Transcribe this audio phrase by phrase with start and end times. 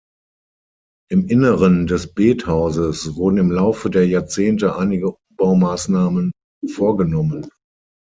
[1.11, 6.31] Im Inneren des Bethauses wurden im Laufe der Jahrzehnte einige Umbaumaßnahmen
[6.65, 7.47] vorgenommen.